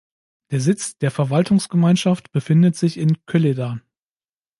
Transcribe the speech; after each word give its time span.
Der 0.49 0.59
Sitz 0.59 0.97
der 0.97 1.11
Verwaltungsgemeinschaft 1.11 2.31
befindet 2.31 2.75
sich 2.75 2.97
in 2.97 3.23
Kölleda. 3.27 3.81